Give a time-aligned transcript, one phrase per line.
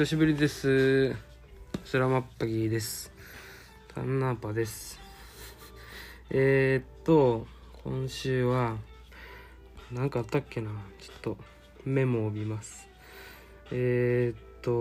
[0.00, 1.14] 久しぶりです。
[1.84, 3.12] スラマッパギーです。
[3.94, 4.98] タンナーパです。
[6.30, 7.46] えー、っと、
[7.84, 8.78] 今週は、
[9.92, 11.36] なんかあったっけなちょっと
[11.84, 12.88] メモを見ます。
[13.72, 14.72] えー、っと、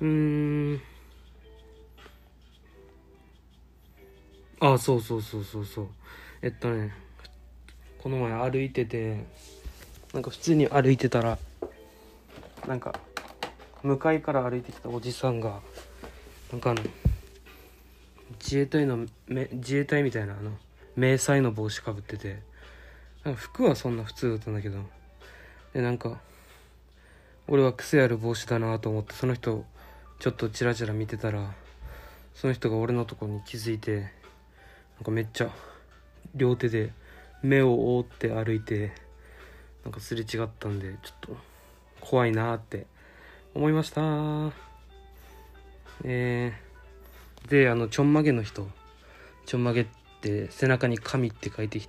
[0.00, 0.82] うーん。
[4.60, 5.88] あ、そうそうそうそうそう。
[6.42, 6.92] えっとね、
[7.96, 9.24] この前歩いてて、
[10.12, 11.38] なんか普通に歩いてたら、
[12.68, 13.05] なんか
[13.82, 15.60] 向かいから歩いてきたおじさんが
[16.50, 16.82] なんかあの
[18.40, 20.52] 自衛隊のめ自衛隊みたいなあの
[20.96, 22.40] 迷彩の帽子かぶってて
[23.36, 24.78] 服はそんな普通だったんだけど
[25.72, 26.20] でなんか
[27.48, 29.64] 俺は癖ある帽子だなと思ってその人
[30.18, 31.52] ちょっとチラチラ見てたら
[32.34, 35.50] その人が俺のとこに気づいてなんかめっちゃ
[36.34, 36.92] 両手で
[37.42, 38.92] 目を覆って歩いて
[39.84, 41.36] なんかすれ違ったんでちょっと
[42.00, 42.86] 怖いなって
[43.56, 44.02] 思いました。
[46.04, 48.68] えー、であのちょんまげの人。
[49.46, 49.86] ちょんまげっ
[50.20, 51.88] て背中に「神」って書いてき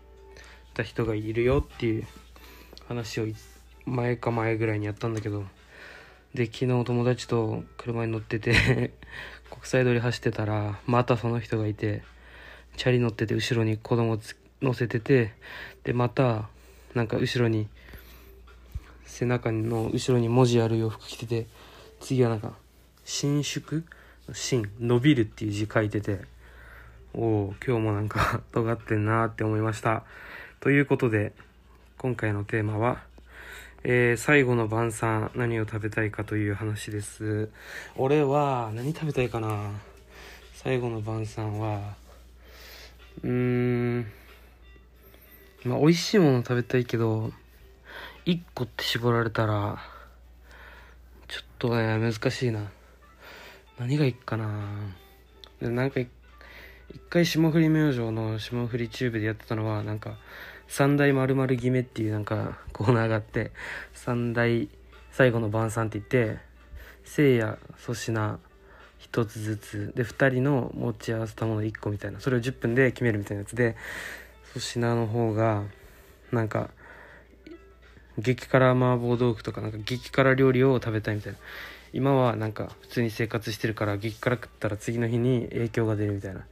[0.74, 2.08] た人がいるよっていう
[2.88, 3.26] 話を
[3.86, 5.46] 前か前ぐらいにやったんだけど。
[6.34, 8.54] で昨日友達と車に乗ってて
[9.50, 12.04] 国際通り走ってたらまたその人がいて
[12.76, 14.20] チャリ乗ってて後ろに子供
[14.62, 15.34] 乗せてて
[15.84, 16.48] でまた
[16.94, 17.68] なんか後ろに
[19.18, 21.48] 背中の後ろに文字ある洋服着てて
[22.00, 22.54] 次はなんか
[23.04, 23.84] 「伸縮」
[24.32, 26.20] 「伸」「伸びる」っていう字書いてて
[27.16, 30.03] おお今日もなんか 尖ってんなって思いました。
[30.59, 31.34] ということで
[31.97, 33.02] 今回のテーマは、
[33.84, 37.50] えー最後の晩餐何を食べたいかという話です。
[37.96, 39.72] 俺は何食べたいかな？
[40.53, 41.96] 最後の晩餐は
[43.24, 44.12] うーん
[45.64, 47.31] まあ美味しいもの食べたいけど
[48.28, 49.78] 1個って絞られたら
[51.30, 52.70] ちょっとね難しいな。
[53.80, 54.50] 何がいいかな。
[55.62, 56.10] でなんか一
[57.10, 60.18] 回霜降り明星の霜降りチューブでやってたのはなんか
[60.68, 63.52] 三大まる決めっていうなんかコーナーがあって
[63.94, 64.68] 三大
[65.14, 66.42] 最後の晩餐って言って
[67.06, 68.40] せいや粗品
[68.98, 72.20] 一つずつで2人の持ち合わせたもの1個みたいな。
[72.20, 73.78] それを10分で決めるみたいなやつで
[74.50, 75.64] 粗品の方が
[76.34, 76.72] なんか
[78.17, 81.39] 激辛麻婆豆腐とかなんか激辛料理を食べたいみたいな。
[81.94, 86.45] 今はなんか普通に生活してるから激辛食ったら次の日に影響が出るみたいな。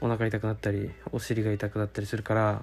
[0.00, 2.62] お腹痛くなったりお尻が痛くなったりするから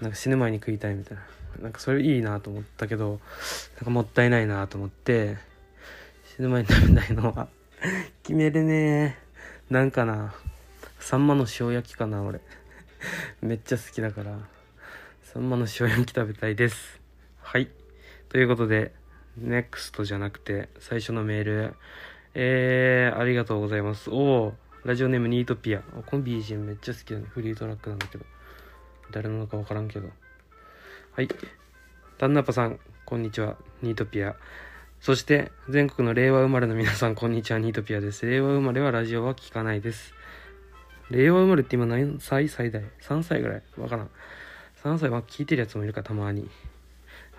[0.00, 1.22] なんか死ぬ前に食いたいみたいな。
[1.60, 3.20] なんかそれいいなと思ったけど
[3.76, 5.36] なんかもったいないなと思って
[6.36, 7.48] 死ぬ前に食べたいのは
[8.22, 9.16] 決めれね。
[9.70, 10.34] えなんかな。
[11.00, 12.40] サンマの塩焼きかな俺。
[13.40, 14.38] めっちゃ好きだから
[15.24, 17.01] サンマの塩焼き食べたいです。
[17.52, 17.68] はい。
[18.30, 18.94] ということで
[19.38, 21.74] NEXT じゃなくて最初のメール。
[22.32, 24.08] えー、ありがとうございます。
[24.08, 24.54] おお
[24.86, 25.82] ラジオネームニートピア。
[25.94, 27.26] おこの BGM めっちゃ好きだね。
[27.28, 28.24] フリートラックなんだけど。
[29.10, 30.08] 誰なのか分からんけど。
[31.14, 31.28] はい。
[32.16, 33.58] タンナパさんこんにちは。
[33.82, 34.34] ニートピア。
[35.02, 37.58] そして全国の令和生まれの皆さんこんにちは。
[37.58, 38.24] ニートピアです。
[38.24, 40.14] 令和生まれはラジオは聞かないです。
[41.10, 42.48] 令和生まれって今何歳？
[42.48, 43.62] 最大 ?3 歳ぐらい？
[43.76, 44.10] わからん。
[44.84, 46.48] 3歳は聞いてるやつもいるか、たまに。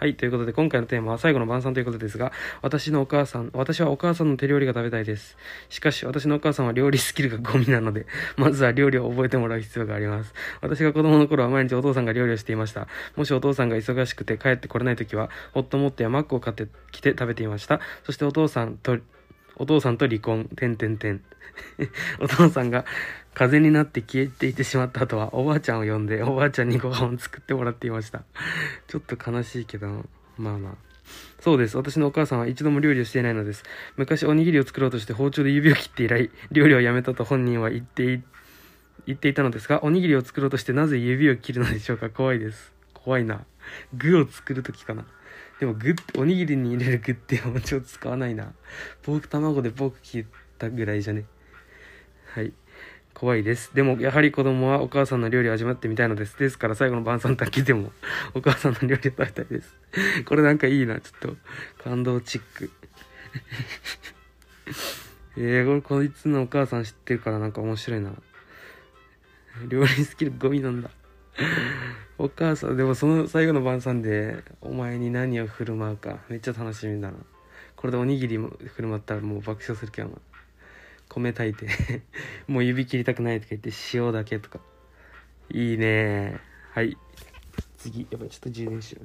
[0.04, 5.38] はい、ということで今回のテーマは最後の晩餐ということですが、私のお母さん、私はお母さんの手料理が食べたいです。
[5.70, 8.06] しかし、私のお母さんは料理スキルがゴミなので、
[8.36, 10.34] まずは料理を覚えてもらう必要があります。
[10.60, 12.90] 私が子供の頃は毎日お父さんが料理をしていました。
[13.16, 17.80] もしお父さんが忙しくて帰ってこれない時は、ホットモットやマックを買ってきて食べていました。
[18.04, 18.98] そしてお父さんと、
[19.56, 21.22] お父さんと離婚、てんてんてん。
[22.20, 22.86] お父さんが
[23.34, 28.24] 風になって消えていてしまった後は、おばあちゃんを呼んで、おばあちゃんにご飯を作ってもらっていました。
[28.88, 30.06] ちょっと悲しいけど、
[30.38, 30.76] まあまあ。
[31.40, 31.76] そうです。
[31.78, 33.64] 私のお母さんは一度も料理をしていないのです。
[33.98, 38.24] 昔おにぎりを作ろうとして包丁で指を切って以来、料理をやめたと本人は言ってい、
[39.06, 42.10] 言っていたのですが、おにぎりを作ろうとしてなぜ指を切るのでしょうか？
[42.10, 42.72] 怖いです。
[42.94, 43.46] 怖いな。
[43.94, 45.06] 具を作るときかな。
[45.64, 48.52] でも具って、おにぎりに入れる具って包丁使わないな。
[49.02, 50.26] ポーク卵でポーク切っ
[50.58, 51.24] たぐらいじゃね。
[52.34, 52.52] はい。
[53.14, 53.74] 怖いです。
[53.74, 56.38] でも、やはり子供はお母さんの料理を味わってみたいのです。
[56.38, 57.94] ですから、最後の晩餐だけでも、
[58.36, 59.74] お母さんの料理を食べたいです。
[60.26, 61.38] これなんかいいな、ちょっと、
[61.82, 62.70] 感動チック。
[65.38, 68.12] えー、これ、こいつのお母さん知ってるからなんか面白いな。
[69.70, 70.90] 料理スキルゴミなんだ。
[72.24, 77.18] お母さん、でもその最後の晩餐で、お前に何を振る舞うか、めっちゃ楽しみだな。
[77.76, 80.16] これでおにぎりも振る舞ったらもう爆笑するけどな。
[81.10, 82.02] 米炊いて
[82.48, 84.62] もう指切りたくないとか言って塩だけとか。
[85.50, 86.40] いいね。
[86.72, 86.96] はい。
[87.76, 89.02] 次やばいちょっと充電しよ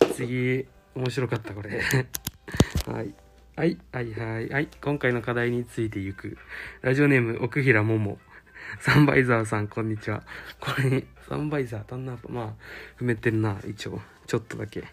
[0.00, 0.06] う。
[0.14, 0.66] 次
[0.96, 1.70] 面白かったこれ。
[2.90, 3.14] はい。
[3.54, 4.68] はいはいはいはい。
[4.82, 6.36] 今回の課題についていく。
[6.82, 8.18] ラジオネーム奥平桃。
[8.80, 10.22] サンバイザーさんこんにちは
[10.60, 14.84] これサンバイザーどんなまあ踏めてるな一応ちょっとだけ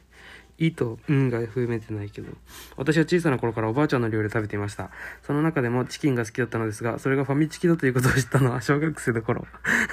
[0.60, 2.32] いと、うんが踏めてないけど。
[2.78, 4.92] 私は小さな頃からおばあちゃんの料理を食べていました。
[5.24, 9.48] その中でもチキンが好きだったのですが、それがファミチキだということを知ったのは 小学生の頃。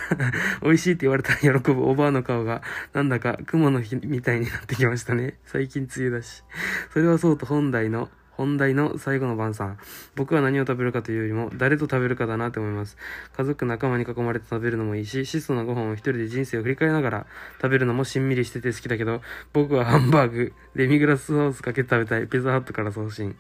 [0.63, 2.63] 美味しいって言われたら喜ぶおばあの顔が、
[2.93, 5.39] なんだか雲の日みたいになってきましたね。
[5.45, 6.45] 最近梅雨だし。
[6.93, 8.11] それはそうと本来の
[8.41, 9.77] 本題の最後の晩餐。
[10.15, 12.97] 僕は何を食べるかというよりも、誰と食べるかだなって思います。
[13.37, 17.27] 家族仲間に囲まれて食べるのもいいし、質素なご飯を一人で人生を振り返りながら
[17.61, 19.21] 食べるのもしんみりしてて好きだけど、
[19.53, 23.37] 僕はハンバーグ、デミグラスソースかけて食べたい、ピザハットから送信。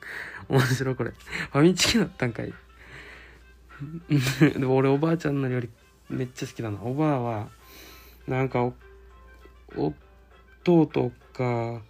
[0.50, 1.12] 面白いこれ。
[1.12, 2.52] ファミチキだったんかい。
[4.52, 5.70] でも俺おばあちゃんの料理
[6.10, 6.78] めっちゃ好きだな。
[6.82, 7.48] おばあは、
[8.28, 8.74] なんかお、
[10.62, 11.80] 弟か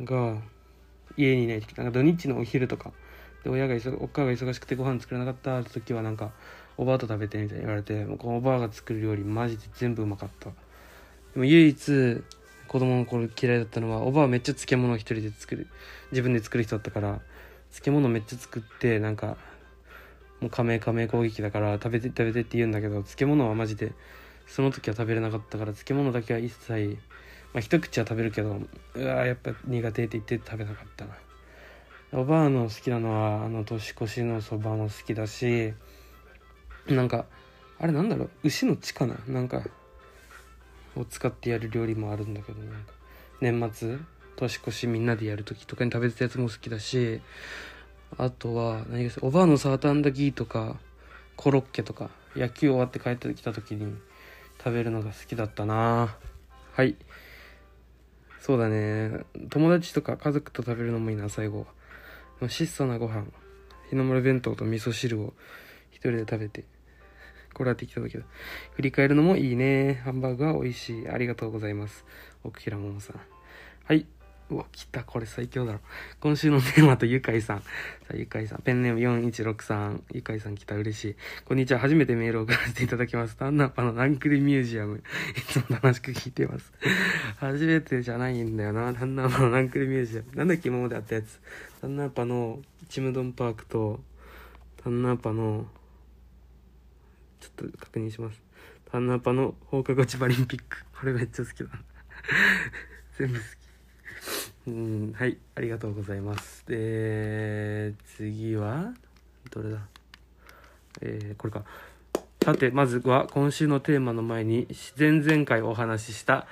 [0.00, 0.38] が、
[1.16, 2.92] 家にいない時なんか土日のお昼とか
[3.44, 6.30] で親がおっかが忙しくてご飯作れなかった時はなんか
[6.76, 10.50] おばあと食べてみたいに言われてこのおばあが作る料理マジで全部うまかった。
[10.50, 10.54] で
[11.36, 12.22] も唯一
[12.68, 15.66] 子供の頃嫌いだったのはおばあめっちゃ漬物を一人で作る
[16.12, 17.20] 自分で作る人だったから
[17.70, 19.36] 漬物めっちゃ作ってなんか
[20.40, 23.92] もう加盟加盟攻撃だから食べて食べてって言うんだけど漬物はマジで
[24.46, 26.96] その時は食べれなかったから漬物だけは一切
[27.52, 28.60] まあ、一口は食べるけど
[28.94, 31.14] うわやっぱ苦手って言って食べなかったな。
[32.12, 35.74] おばあの好きなのはあの年越しのそばも好きだし
[36.88, 37.26] なんか
[37.78, 39.16] あれなんだろう牛の血かな？
[39.28, 39.62] なんか
[40.96, 42.92] を使ってやる料理もあるんだけどなんか
[43.40, 43.98] 年末
[44.36, 47.20] 年越しみんなでやる時とかに食べてたやつも好きだし
[48.18, 50.78] あとは何がおばあのサーターアンダギーとか
[51.36, 53.94] コロッケとか野球終わって帰ってきた時に
[54.58, 56.16] 食べるのが好きだったな。
[56.72, 56.96] はい。
[58.40, 59.24] そうだね。
[59.50, 61.66] 友達とか家族と食べるのもいいな最後。
[62.40, 63.26] は質素なご飯。
[63.90, 65.34] 日の丸弁当と味噌汁を
[65.90, 66.64] 一人で食べて
[67.52, 68.24] これは適当だけど。
[68.74, 70.00] 振り返るのもいいね。
[70.04, 71.08] ハンバーグは美味しい。
[71.08, 72.04] ありがとうございます。
[72.42, 73.20] 奥平桃さん。
[73.84, 74.06] はい。
[74.50, 75.04] うわ、来た。
[75.04, 75.80] これ最強だろ。
[76.18, 77.60] 今週のテーマとゆかいさん。
[77.60, 77.66] さ
[78.12, 78.62] あ、ゆかいさん。
[78.62, 80.02] ペンネーム4163。
[80.12, 80.74] ゆかいさん来た。
[80.74, 81.16] 嬉しい。
[81.44, 81.78] こんにちは。
[81.78, 83.36] 初めてメールを送らせていただきます。
[83.36, 85.04] タンナッパのナンクルミュージアム。
[85.36, 86.72] いつも楽しく聞いてます。
[87.38, 88.92] 初めてじゃないんだよな。
[88.92, 90.26] タンナッパのナンクルミュージアム。
[90.34, 91.40] なんだっけ今まであったやつ。
[91.80, 92.58] タンナッパの
[92.88, 94.00] ちむどんパークと、
[94.82, 95.64] タンナッパの、
[97.38, 98.42] ちょっと確認します。
[98.90, 100.84] タンナッパの放課後千葉リンピック。
[100.98, 101.70] これめっちゃ好きだ。
[103.16, 103.59] 全部好き。
[104.66, 106.64] うんはいありがとうございます。
[106.66, 108.92] で次は
[109.50, 109.78] どれだ？
[111.00, 111.64] えー、これか。
[112.42, 114.66] さてまずは今週のテーマの前に
[114.98, 116.46] 前々回お話しした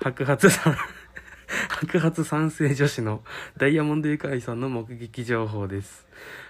[0.00, 0.76] 白髪さん
[1.80, 3.22] 白髪三世女子の
[3.56, 6.06] ダイヤモンドユカイさんの目撃情報です。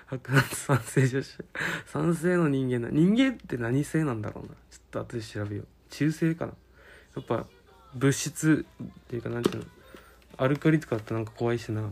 [0.06, 1.38] 白髪三世女子
[1.86, 4.50] 三世の人間な人間って何性なんだろうな。
[4.70, 5.66] ちょっと後で調べよう。
[5.90, 6.52] 中性かな。
[7.16, 7.46] やっぱ
[7.94, 9.64] 物質っていうかなんていうの？
[10.36, 11.90] アルカリとかってなんか怖いしな。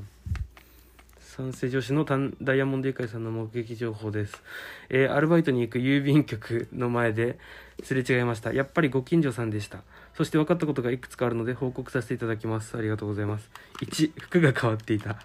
[1.20, 2.04] 三世女子の
[2.42, 4.42] ダイヤモンドユカイさんの目撃情報です、
[4.90, 7.38] えー、アルバイトに行く郵便局の前で
[7.82, 8.52] すれ違いました。
[8.52, 9.78] やっぱりご近所さんでした。
[10.14, 12.76] そして分かったことがいくつかあるので報告させていただきます。
[12.76, 13.50] ありがとうございます。
[13.80, 15.16] 1服が変わっていた。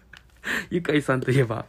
[0.70, 1.64] ユカイさんといえば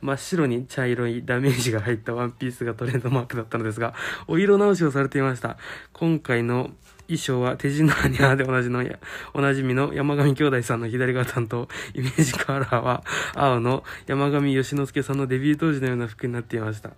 [0.00, 3.94] 真っ白に茶色いダメージが入ったワンピースがトレンドマークだったのですが、
[4.28, 5.56] お色直しをされていました。
[5.92, 6.70] 今回の
[7.06, 8.98] 衣装は手品にゃーでおなじのや
[9.32, 16.90] おなじみの山上兄弟さんの左側担当、イメージカラーは青の山上義之助さんのデビュー当時のような服になっていました。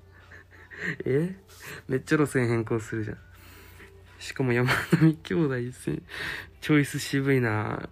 [1.04, 1.34] え？
[1.88, 3.18] めっちゃ路線変更するじゃん。
[4.18, 4.70] しかも山
[5.00, 5.54] 上兄弟
[6.60, 7.88] チョイス渋いな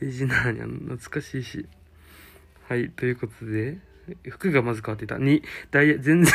[0.00, 1.66] 手品にゃ懐かしいし。
[2.68, 3.78] はい、ということで、
[4.30, 5.16] 服がまず変わってた。
[5.16, 6.32] 2、ダイヤ、全然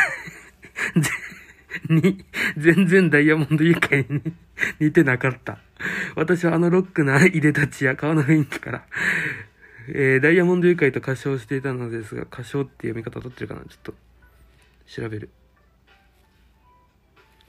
[1.89, 2.25] 2、
[2.58, 4.22] 全然ダイヤモンド愉快に
[4.79, 5.60] 似てなかった。
[6.15, 8.86] 私はあのロックな入れ立ちや顔の雰囲気から、
[9.89, 13.62] えー、ダイヤモンド愉快と歌唱していたのですが、歌唱って読み方取ってるかな？
[13.62, 13.94] ちょっと、
[14.88, 15.29] 調べる。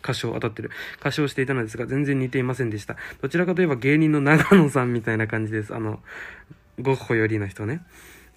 [0.02, 0.71] 歌唱当たってる。
[1.00, 2.97] 歌唱していたのですが全然似ていませんでした。
[3.21, 5.75] どちらかといえば芸人の長野さんみたいな感じです。
[5.75, 6.02] あの
[6.80, 7.83] ゴッホよりの人ね。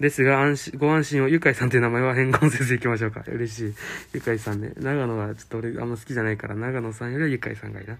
[0.00, 3.74] ですが安心ご安心をゆかいさんという名前は変更せずいきましょうか 嬉しい
[4.14, 7.98] ゆかいさんね長野はちょっと俺あんま好きじゃないから長野さんよりはゆかいさんがいいな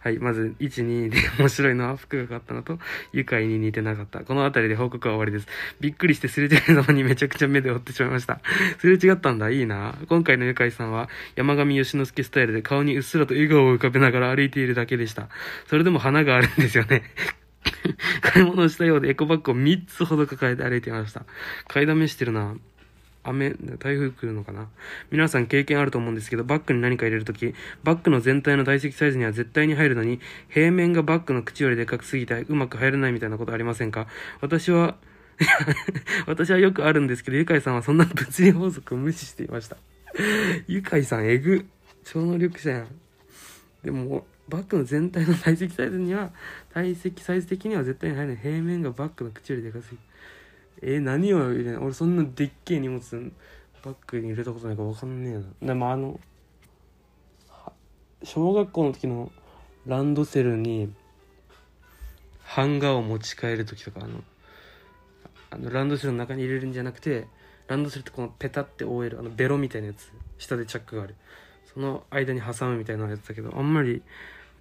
[0.00, 0.18] はい。
[0.18, 2.78] まず、1、2で 面白いのは服が変わったのと、
[3.12, 4.20] 愉快に似てなかった。
[4.20, 5.48] この辺りで報告は終わりです。
[5.80, 8.40] びっくりしてすれ違いざまにめちゃくちゃ目で追ってしまいました。
[8.78, 9.50] すれ違ったんだ。
[9.50, 9.96] いいな。
[10.08, 15.28] 今回の愉快さんは、山上義之助スタイルで顔にうっすらと笑顔を浮かべながら歩いているだけでした。
[15.66, 17.02] それでも花があるんですよね。
[18.22, 21.24] 買い物をしたようでエコバッグを3つほど抱えて歩いていました。
[21.66, 22.56] 買いだめしてるな。
[23.24, 24.68] 雨、台風来るのかな
[25.10, 27.54] 皆さん経験あると思うんですけど、バッグに何か入れるとき、
[27.84, 34.06] バッグの全体の体積サイズには絶対に入るのに、平面がバッグの口よりでかくすぎてうまく入らないみたいなことありませんか？
[34.40, 34.96] 私は、
[36.26, 39.76] 私はよくあるんですけど、ゆかいさんはそんな物理法則を無視していました。
[40.66, 41.66] ゆかいさん、えぐ。
[42.04, 42.86] 超能力者やん。
[43.82, 46.30] でも、バッグの全体の体積サイズには、
[46.72, 48.36] 体積サイズ的には絶対に入らない。
[48.36, 50.08] 平面がバッグの口よりでかすぎて。
[50.80, 53.00] えー、何を入れない俺そんなでっけえ荷物
[53.84, 56.20] バッグに入れたことないから分かんねえなでもあの
[58.22, 59.32] 小学校の時の
[59.86, 60.92] ランドセルに
[62.56, 64.22] 版画を持ち帰る時とかあの
[65.50, 67.26] あのランドセルの中に入れるんじゃなくて
[67.68, 71.16] ランドセルってこのペタって覆えるあのベロみたいなやつ下でチャックがある
[71.72, 74.02] その間に挟むみたいなやつだけどあんまり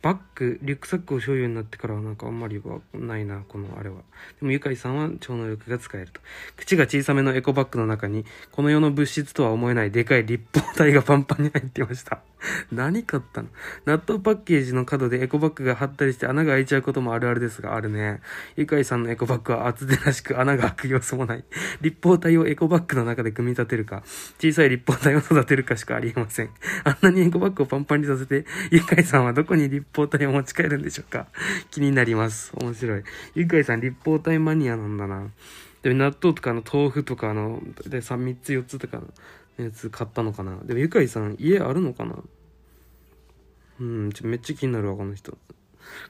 [0.02, 3.98] バッグ、リュックサックを所有になってからはなんかあんまりはないな、このあれは。
[4.40, 6.22] でもゆかりさんは超能力が使えると。
[6.56, 12.22] 口が小さめのエコバッグの中に、この世の物質とは思えないでかい立方体がパンパンに入ってました。
[12.72, 13.50] 何買ったの？
[13.86, 18.22] 納豆パッケージの角でエコバッグが貼ったりして穴が開いちゃうこともあるあるですが、あるね。
[18.56, 21.44] ゆかいさんのエコバッグは厚手らしく穴が開く様子もない。
[21.82, 24.04] 立方体をエコバッグの中で組み立てるか、
[24.40, 26.50] 小さい立方体を育てるかしかありえません。
[26.84, 31.28] あんなにエコバッグをパンパンにさせて、ゆかいさんはどこに立方体を持ち帰るんでしょうか
[31.72, 32.52] 気になります。
[32.56, 33.04] 面白い。
[33.36, 35.28] ゆかいさん立方体マニアなんだな。
[35.84, 39.08] でも納豆とかの豆腐とかの、で3、3つ4つとかの
[39.58, 40.58] やつ買ったのかな。
[40.64, 42.16] でもゆかいさん家あるのかな？
[43.80, 45.38] うん、ちょめっちゃ気になるわ、この人。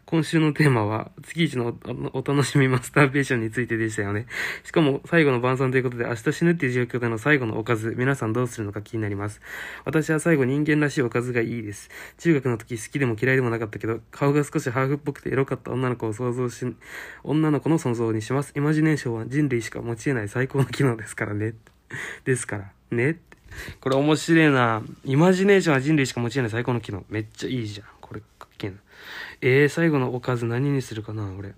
[0.08, 1.78] 今週のテーマは、月一の
[2.14, 4.26] お楽しみマスターベーションについてでしたよね。
[4.64, 9.40] しかも、最後の晩餐ということで、明日死ぬっていう状況での最後のおかず、皆さんどうするのか気になります。
[9.86, 11.90] 私は最後人間らしいおかずがいいです。
[12.18, 16.66] 中学の時好きでも嫌いでもなかったけど、顔が少しハーフっぽくてエロかった女の子を想像し、
[17.24, 18.54] 女の子の想像にします。
[18.56, 21.54] イマジネーションは人類しか持ち得ない最高の機能ですからね。
[22.26, 22.72] ですから。
[22.90, 23.20] ね。
[23.82, 24.84] これ面白いな。
[25.06, 27.06] イマジネーションは人類しか持ち得ない最高の機能。
[27.10, 27.88] めっちゃいいじゃん。
[28.02, 28.78] これかっけえな。
[29.42, 31.54] えー、最後のおかず何にするかな俺。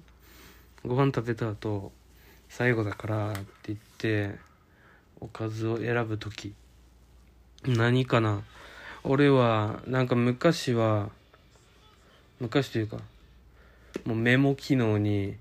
[0.86, 1.91] ご飯食べた後、
[2.48, 4.36] 最後だからって言って、
[5.20, 6.53] おかずを選ぶとき。
[7.65, 8.44] 何かな
[9.03, 11.10] 俺は、なんか昔は、
[12.39, 12.98] 昔というか、
[14.06, 15.36] もうメモ機能に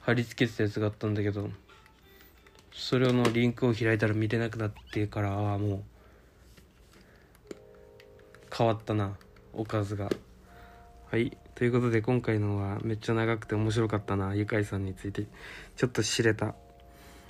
[0.00, 1.50] 貼り付けてたやつがあったんだけど、
[2.78, 5.82] それのリンクを開いたら見れなくなってからああもう
[8.56, 9.16] 変わったな。
[9.52, 10.10] おかずが。
[11.10, 11.36] はい。
[11.54, 14.34] ということで今回のはめっちゃ長くて面白かったな。
[14.34, 15.26] ゆかいさんについて。
[15.74, 16.54] ちょっと知れた。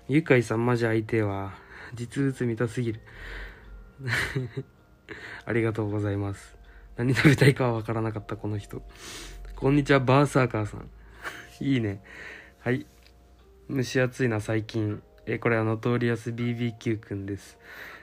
[0.08, 1.54] ゆかいさんマジ相手は
[1.94, 3.00] 実物見たすぎる。
[5.46, 6.56] ありがとうございます。
[6.96, 8.82] 何食べたいかはわからなかったこの人。
[9.54, 10.90] こんにちはバーサーカーさん。
[11.64, 12.02] いいね。
[12.60, 12.86] はい。
[13.70, 15.02] 蒸し暑いな最近。
[15.28, 17.58] えこれはノトリアス BBQ くんです。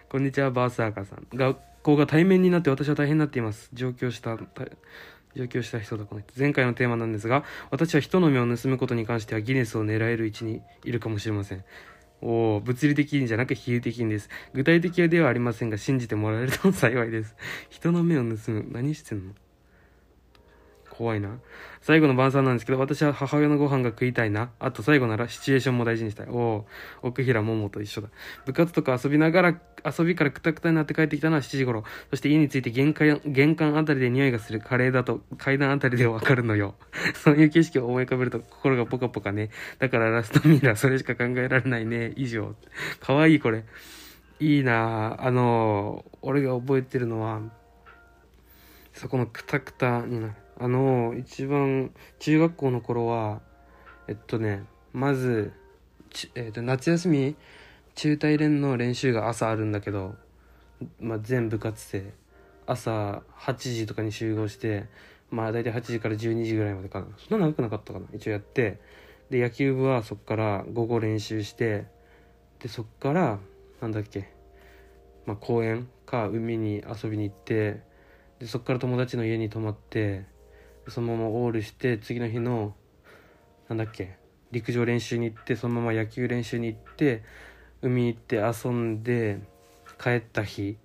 [0.10, 1.26] こんにちは、バーサーカーさん。
[1.34, 3.70] 学校が対面になって私は大変になっています。
[3.72, 4.38] 上京した、
[5.34, 6.34] 上京した人だ、この人。
[6.38, 11.64] 前回のテーマなんですが、私は人の目を盗むことに関してはギネスを狙える位置にいるかもしれません。
[12.22, 14.30] おお、物理的にじゃなく比喩的にです。
[14.54, 17.38] 具体的ではありませんが、信じてもらえると幸いです。
[17.70, 18.68] 人の目を盗む。
[18.70, 19.34] 何してんの？
[20.94, 21.40] 怖いな。
[21.82, 24.52] 最後の晩餐なんですけど、私は母親のご飯が食いたいな。
[24.60, 26.28] あと最後ならシチュエーションも大事にしたい。
[26.30, 26.66] おお、
[27.02, 28.10] 奥平桃と一緒だ。
[28.46, 31.84] 部活とか遊びながら、遊びからくたくたになって帰ってきたのは7時頃。
[32.12, 36.76] そして家に着いて玄関、玄関あたりで匂いがするカレーだと階段あたりでわかるのよ。
[37.24, 39.50] そういう景色を思い浮かべると心がポカポカね。
[39.80, 42.14] だからラストミラーそれしか考えられないね。
[42.18, 42.56] 以上。
[43.00, 43.66] かわいいこれ。
[44.40, 47.42] いいなあの俺が覚えてるのは、
[48.94, 50.43] そこのくたくたになる。
[50.60, 53.42] あの一番中学校の頃は
[54.08, 55.54] えっとねまず、
[56.36, 57.36] えっと、夏休み
[57.96, 60.16] 中大連の練習が朝あるんだけど、
[61.00, 62.14] まあ、全部活生
[62.66, 64.86] 朝8時とかに集合して
[65.32, 67.08] まあ大体8時から12時ぐらいまでかな。
[67.18, 68.80] そんな長くなかったかな一応やって。
[69.30, 71.86] で野球部はそっから午後練習して
[72.60, 73.40] でそっから
[73.82, 74.32] なんだっけ
[75.26, 77.82] まあ公園か海に遊びに行って
[78.38, 80.26] でそっから友達の家に泊まって
[80.88, 82.76] そのままオールして次の日の
[83.70, 84.18] なんだっけ
[84.52, 87.24] 陸上練習に行ってそのまま野球練習に行って
[87.82, 89.40] 海行って遊んで
[90.02, 90.78] 帰った日。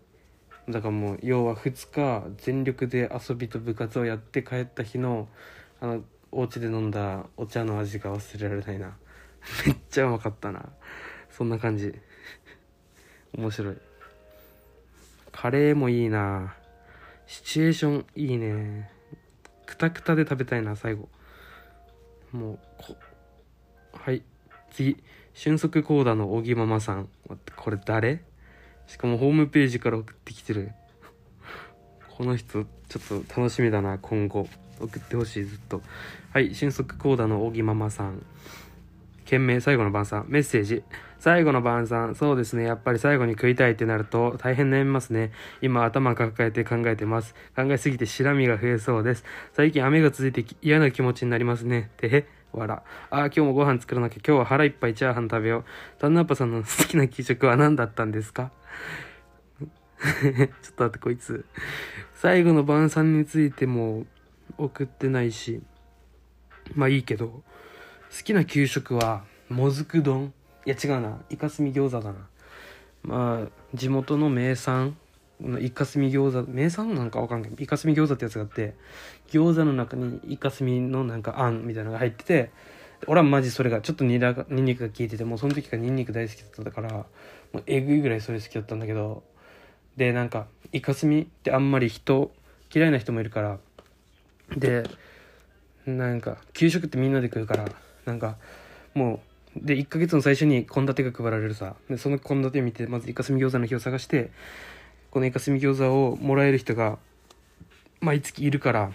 [0.69, 5.29] だからもう要は2日全力で遊びと部活をやって帰った日の
[5.81, 8.97] あのお家で飲んだお茶の味が忘れられないな。
[9.67, 10.69] めっちゃうまかったな。
[11.31, 11.95] そんな感じ。
[13.37, 13.77] 面白い。
[15.33, 16.55] カレーもいいな。
[17.27, 18.98] シチュエーションいいね。
[19.69, 21.11] クタクタで食べたいな最後。
[22.33, 22.97] もうこ
[23.93, 24.23] はい。
[24.71, 24.97] 次。
[25.35, 27.11] 俊足コーダの小木ママさん。
[27.55, 28.25] これ誰？
[28.87, 30.73] しかもホームページから送ってきてる。
[32.17, 34.49] この人ちょっと楽しみだな今後。
[34.81, 35.83] 送ってほしいずっと。
[36.33, 36.55] はい。
[36.55, 38.25] 俊足コーダの小木ママさん。
[39.27, 40.25] 件名最後の晩餐。
[40.29, 40.83] メッセージ。
[41.19, 52.83] 最後の晩餐そうですねやっぱり最後に食いたいってなると大変悩みますね今頭抱えて考えてます考えすぎて白身が増えそうです最近雨が続いて嫌な気持ちになりますねてへわら。
[53.11, 54.21] ああ、今日もご飯作らなきゃ。
[54.27, 55.65] 今日は腹いっぱいチャーハン食べよう。
[56.01, 58.51] タンナッパさんの 好きな給食は何だったんですか？
[59.61, 59.69] ちょっ
[60.75, 61.45] と待って、こいつ。
[62.15, 64.07] 最後の晩餐についても
[64.57, 65.63] 送ってないし。
[66.75, 67.27] まあいいけど。
[67.27, 67.43] 好
[68.25, 70.33] きな給食は、もずく丼
[70.67, 71.19] いや違うな。
[71.31, 72.27] イカスミ餃子だな。
[73.03, 74.97] まあ、地元の名産
[75.61, 78.75] イカスミ餃子名産なんかわかんないイカスミ餃子ってやつがあって
[79.31, 82.51] 餃子の中にイカスミのなんかあんみたいなのが入ってて
[83.07, 86.91] 俺はマジそれがちょっとニラニンニクが効いててもうその時からニンニク大好きだったから
[87.53, 89.23] もうえぐいぐらいそれ好きだったんだけど
[89.97, 92.33] でなんかイカスミってあんまり人
[92.75, 93.59] 嫌いな人もいるから
[94.57, 94.83] で
[95.87, 97.67] なんか給食ってみんなで食うから
[98.05, 98.37] なんか
[98.95, 99.21] もう
[99.57, 101.75] で1ヶ月の最初に献立が配られるさ。
[101.89, 104.31] でその献立見てまずイカスミ餃子の日を探して
[105.11, 106.99] このイカスミ餃子をもらえる人が
[108.01, 108.93] 毎月いるから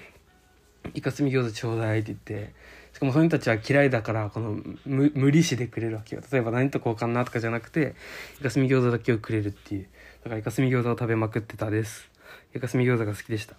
[0.93, 2.53] イカスミ餃子ちょうだいって言って
[2.93, 6.21] しかもその人たちは嫌いだからこの無理してくれるわけよ。
[6.31, 7.95] 例えば何と交換なとかじゃなくて
[8.39, 9.87] イカスミ餃子だけをくれるっていう。
[10.23, 12.09] だからイカスミ餃子を食べまくってたです。
[12.55, 13.55] イカスミ餃子が好きでした。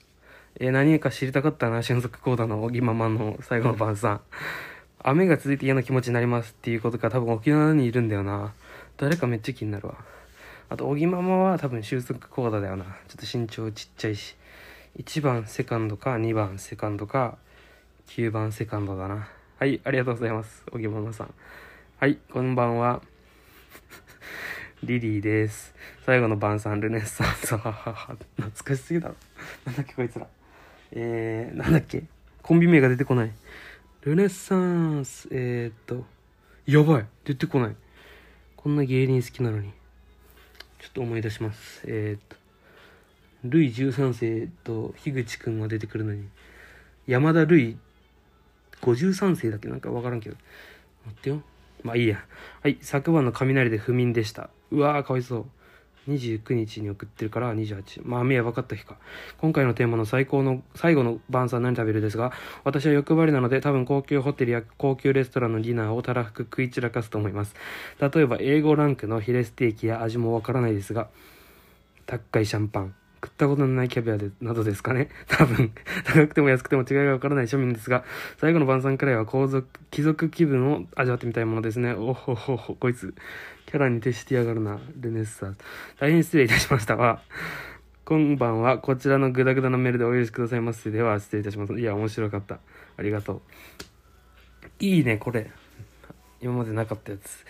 [0.60, 4.20] えー、何か知りたかったな俊足コーダの小木ママの最後の晩餐。
[5.04, 8.52] 雨が続いて嫌な気持ちになりますっていうことが多分沖縄にいるんだよな
[8.96, 9.94] 誰かめっちゃ気になるわ
[10.70, 12.84] あと、小木ママは多分収束コーダだよな。
[12.84, 14.34] ちょっと身長ちっちゃいし。
[14.98, 17.36] 1番セカンドか2番セカンドか
[18.08, 19.28] 9番セカンドだな。
[19.58, 20.64] はい、ありがとうございます。
[20.72, 21.34] 小木ママさん。
[22.00, 23.02] はい、こんばんは。
[24.82, 25.74] リリーです。
[26.06, 27.56] 最後の晩餐、ルネッサンス。
[27.56, 28.16] 懐
[28.64, 29.14] かしすぎだろ。
[29.66, 30.26] なんだっけ、こいつら。
[30.92, 32.04] えー、なんだっけ？
[32.42, 33.32] コンビ名が出てこない。
[34.04, 36.04] ルネッサンス、えー、っと、
[36.66, 37.06] やばい。
[37.24, 37.76] 出てこない。
[38.54, 39.70] こんな芸人好きなのに。
[40.78, 41.80] ちょっと思い出します。
[41.86, 42.36] えー、っと、
[43.44, 46.28] ルイ13世と樋口くんは出てくるのに、
[47.06, 47.78] 山田ルイ
[48.82, 50.36] 53世だっけなんかわからんけど。
[51.06, 51.42] 待ってよ。
[51.82, 52.26] まあいいや。
[52.62, 54.50] はい、昨晩の雷で不眠でした。
[54.70, 55.46] うわー、かわいそう。
[56.08, 58.02] 29日に送ってるから28。
[58.04, 58.96] まあ、雨やばかった日か。
[59.38, 62.32] 今回のテーマの最高の、最後の晩餐何食べるですが、
[62.64, 67.54] 私は欲張りなので多分高級ホテルや高級レストランのディナーをたらふく食い散らかすと思います。
[68.00, 71.08] 例えば、英語ランクのヒレステーキや味もわからないですが、
[72.06, 72.94] 高いシャンパン。
[73.24, 75.08] 食ったことのないキャビアでなどですかね。
[75.28, 75.72] 多分、
[76.04, 78.04] 高くても安くても違いがわからない庶民ですが、
[78.38, 81.94] 最後の晩餐くらいは皇族、貴族気分を味わってみたいものですね。
[81.94, 83.14] おほほほ、こいつ、
[83.74, 85.52] キャラに徹してやがるな、ルネッサ。
[85.98, 87.20] 大変失礼いたしましたが、
[88.04, 90.92] 今晩はこちらのグダグダなメールでお許しくださいませ。
[90.92, 91.72] では、失礼いたします。
[91.72, 92.60] いや、面白かった。
[92.96, 93.40] ありがとう。
[94.78, 95.50] いいね、これ。
[96.40, 97.44] 今までなかったやつ。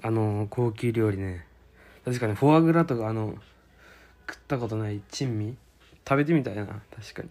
[0.00, 1.44] あの、高級料理ね。
[2.04, 3.34] 確かに、フォアグラとか、あの、
[4.30, 5.56] 食ったことない珍味
[6.08, 7.30] 食べてみたいな確かに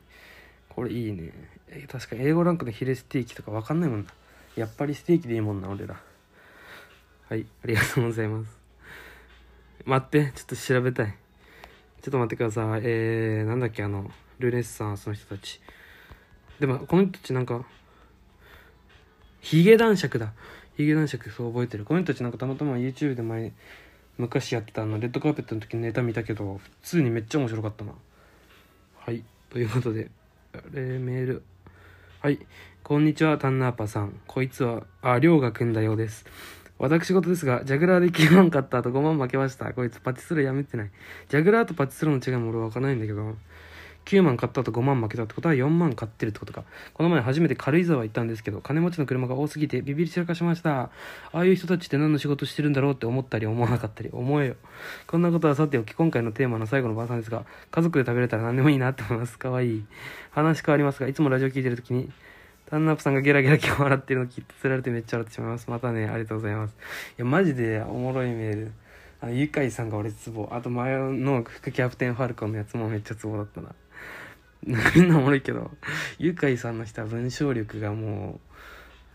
[0.67, 1.31] これいいね
[1.89, 4.09] 確かに英語ランクのヒレステーキとか分かんないもんな
[4.57, 5.95] やっぱりステーキでいいもんな俺ら
[7.29, 8.57] はいありがとうございます。
[9.83, 11.07] 待ってちょっと調べたい。
[12.01, 12.81] ちょっと待ってください。
[12.85, 14.09] えー、なんだっけあの
[14.39, 15.59] ルネッサンスの人たち。
[16.61, 17.65] でもこの人たちなんか
[19.41, 20.31] ヒゲ男爵だ。
[20.77, 21.83] ヒゲ男爵そう覚えてる。
[21.83, 23.51] この人たちなんかたまたま YouTube で前
[24.17, 27.91] 昔やってたあのレッドカーペットの時にネタ見たけど普通にめっちゃ面白かったな。
[28.99, 30.09] はいということで
[30.53, 31.43] あれメール。
[32.21, 32.39] はい
[32.83, 34.17] こんにちはタンナーパさん。
[34.27, 36.25] こいつはありょうがくんだようです。
[36.79, 39.73] 私事ですが、ジャグラーで9万買った後5万負けました。
[39.73, 40.91] こいつパチスロやめてない。
[41.29, 43.35] ジャグラーとパチスロの違いも俺はわからないんだけど、
[44.07, 46.63] 9万買ったと5万負けたってことは4万買ってるってことか。
[46.93, 50.83] この前初めて軽井沢行ったんですけど金持ちの車が多すぎてビビり散らかしました。
[50.83, 50.89] あ
[51.33, 54.09] あいう人たちって何の仕事してるんだろうって思ったり思わなかったり。
[54.13, 54.55] 思えよ。
[55.07, 59.37] こんなことはさておき今回のテーマの最後の晩餐ですが家族で食べれたら何でもいいなって思います。
[59.37, 59.85] かわいい。
[60.31, 62.09] 話変わりますがいつもラジオ聞いてる時に
[62.69, 65.69] タンナップさんがゲラゲラ今日笑ってるの聞いてつられてめっちゃ笑ってしまいます。
[65.69, 66.71] またねありがとうございます。
[66.71, 66.75] い
[67.19, 68.71] やマジでおもろいメール。
[69.21, 70.49] あのゆかいさんが俺ツボ。
[70.51, 73.69] あと前の副キャプテンファルコンのやつもめっちゃツボだったな。
[74.95, 75.71] みんなおもろいけど
[76.19, 78.41] ゆかいさんの人は文章力がも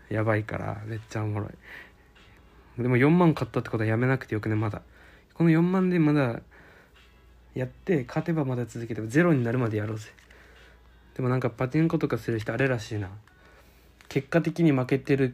[0.09, 1.47] うやばいからめっちゃおもろ
[2.79, 2.81] い。
[2.81, 4.81] でも4万買ったってことはやめなくてよくねまだ。
[5.35, 6.41] この4万でまだ
[7.53, 10.09] やって勝てばまだ続けてゼロになるまでやろうぜ。
[11.15, 13.11] でもなんかパチンコとかする人あれらしいな。
[14.13, 15.33] 結果的に負けてる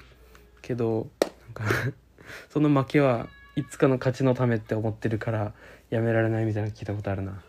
[0.61, 1.65] けどなんか
[2.47, 5.51] その負けはいつかの勝ちのためって思ってるから
[5.89, 7.43] やめられないみたいな聞いたことあるな。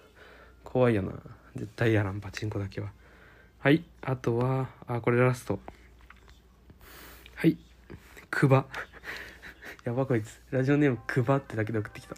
[0.65, 1.13] 怖いよな。
[1.55, 2.91] 絶対やらんパチンコだけは。
[3.61, 3.85] はい。
[4.03, 5.61] あとはあこれラスト。
[7.37, 7.57] はい。
[8.29, 8.67] クバ。
[9.87, 10.41] やばこいつ。
[10.51, 12.17] ラジオネームクバってだけで送ってきた。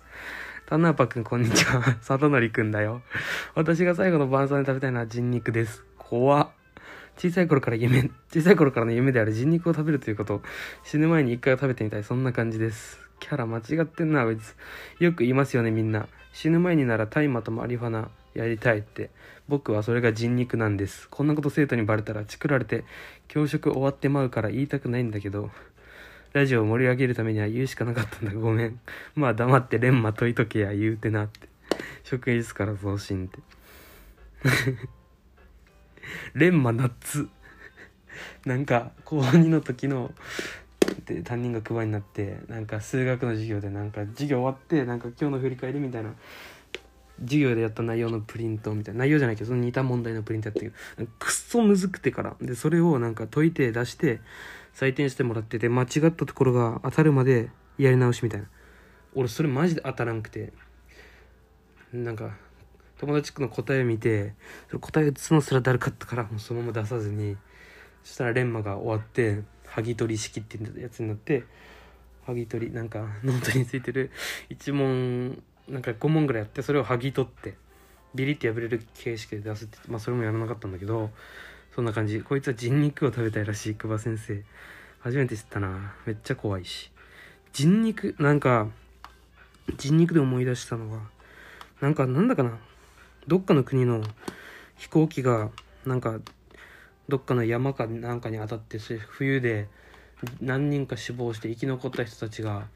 [0.64, 1.82] タナーパくんこんにちは。
[2.00, 3.02] 里則くんだよ。
[3.54, 5.84] 私が最後の晩餐で食べたいのは人肉です。
[5.98, 6.61] 怖っ。
[7.22, 10.42] 小さい頃から夢小さい頃からの夢である人肉を食べるということ
[10.82, 12.02] 死ぬ前に一回は食べてみたい。
[12.02, 12.98] そんな感じです。
[13.20, 14.56] キャラ間違ってんなこいつ。
[14.98, 16.08] よく言いますよねみんな。
[16.32, 19.10] 死ぬ前になら大麻とマリファナやりたいって。
[19.46, 21.08] 僕はそれが人肉なんです。
[21.08, 22.82] こんなこと生徒にバレたらチクられて
[23.28, 25.50] 教職終わってまうから言いたくないんだけど
[26.32, 28.34] ラジオを盛り上げるためには言うしかなかったんだ。
[28.34, 28.80] ごめん。
[29.14, 31.48] まあ黙ってレンマ解いとけや言うてなって。
[32.02, 33.38] 職員室から送信って。
[36.34, 37.28] レンマナッツ。
[38.44, 40.12] なんか高2の時の
[41.06, 46.14] で担任がクバになってなんか数学の授業でなんか授業終わってなんか今日の振り返りみたいな
[47.20, 50.74] 授業でやった内容のプリントみたいな内容じゃないけどその似た問題のプリントやったけど
[51.18, 52.36] くっそむずくてから。
[52.40, 54.20] でそれをなんか解いて出して
[54.74, 58.46] 採点してもらってて間違ったところが当たるまでやり直しみたいな。
[59.14, 60.52] 俺それマジで当たらんくて。
[61.92, 62.30] なんか
[63.02, 64.34] 友達の答えを見て
[64.70, 67.36] そ答え打つのすらだるかったからもうそのまま出さずに
[68.04, 71.42] そしたらレンマが終わって剥ぎ取り式ってやつになって
[72.28, 74.12] 剥ぎ取りなんかノートについてる
[74.50, 77.54] 1問なんか5問ぐらいやってそれを剥ぎ取って
[78.14, 81.10] ビリって破れる形式で出すってまあそれもやらなかったんだけど
[81.74, 82.20] そんな感じ。
[82.20, 84.44] こいつは人肉を食べたいらしい久保先生。
[85.00, 85.94] 初めて知ったな。
[86.04, 86.90] めっちゃ怖いし。
[87.52, 88.68] 人肉なんか
[89.78, 91.00] 人肉で思い出したのは
[91.80, 92.58] なんかなんだかな。
[93.28, 94.02] どっかの国の
[94.76, 95.50] 飛行機が
[95.86, 96.18] なんか
[97.08, 99.68] どっかの山かなんかに当たって冬で
[100.40, 102.66] 何人か死亡して生き残った人たちが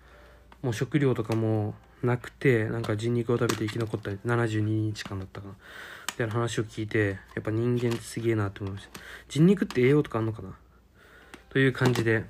[0.62, 5.54] もう食料とかもなくてなんか人肉を食べて生き残った72日間だったかな。
[5.54, 9.00] みたいな話を聞いてやっぱ人間ってすげえなって思いました。
[9.28, 10.56] 人肉って栄養とかあんのかな？
[11.50, 12.24] という感じで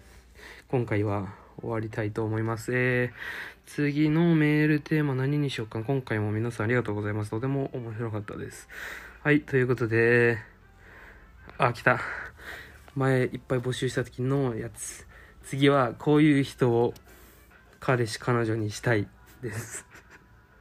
[0.68, 1.28] 今回は
[1.60, 2.72] 終わりたいと思います。
[2.74, 3.10] えー、
[3.66, 5.80] 次のメールテーマ何にしようか。
[5.82, 7.30] 今回も皆さんありがとうございます。
[7.30, 8.68] とても面白かったです。
[9.22, 10.38] はいということで
[11.58, 12.00] あ来た。
[12.94, 15.06] 前いっぱい募集した時のやつ。
[15.42, 16.94] 次はこういう人を
[17.80, 19.06] 彼氏彼女にしたい
[19.42, 19.86] です。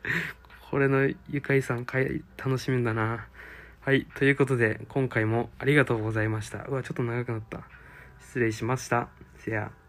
[0.69, 3.27] これのゆかいさん楽しみだな。
[3.81, 6.63] はいということで今回もありがとうございました。
[6.63, 7.63] うわちょっと長くなった。
[8.19, 9.09] 失礼しました。
[9.37, 9.84] せや。